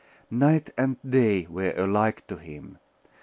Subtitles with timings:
[0.31, 2.79] Night and day were alike to him.